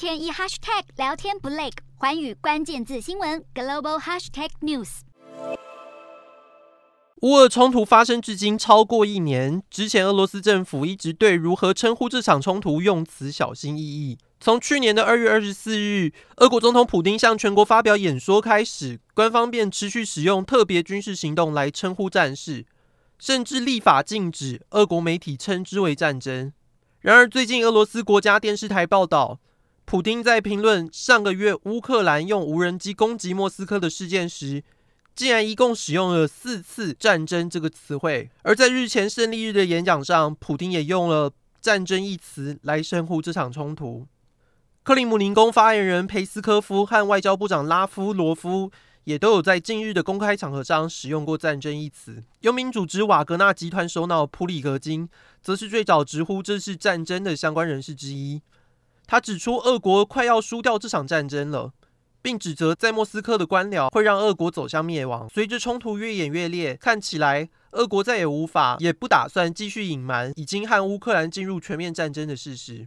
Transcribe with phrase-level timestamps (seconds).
[0.00, 1.68] 天一 hashtag 聊天不累，
[1.98, 5.00] 寰宇关键字新闻 global hashtag news。
[7.20, 14.16] 乌俄冲突发生至今超过一年，之前俄罗斯政府一直对如何称呼这场冲突用词小心翼翼。
[14.40, 22.64] 从去年的二月二十四日，俄国总统普丁向全国发表演说开始，官方便持续使用特别军事行动来称呼战事，
[23.18, 26.54] 甚至立法禁止俄国媒体称之为战争。
[27.00, 29.38] 然而，最近俄罗斯国家电视台报道，
[29.90, 34.62] 普丁在评论上个月乌克兰用无人机攻击莫斯科的事件时，
[35.16, 38.30] 竟然一共使用了四次“战争”这个词汇。
[38.42, 44.06] 而在日前胜利日的演讲上，普丁也用了“战争”一词来称呼这场冲突。
[44.84, 48.70] 克里姆林宫发言人佩斯科夫和外交部长拉夫罗夫。
[49.04, 52.22] 也都有在近日的公开场合上使用过“战争”一词。
[52.42, 55.08] 佣兵组织瓦格纳集团首脑普里格金，
[55.42, 58.42] 则是最早直呼这是战争的相关人士之一。
[59.10, 61.72] 他指出，俄国快要输掉这场战争了，
[62.22, 65.28] 并指责在莫斯科的官僚会让俄国走向灭亡。
[65.28, 72.86] 随着冲突越演越烈，看起来俄国再也无法，也不打算继续隐瞒已经和乌克兰进入全面战争的事实。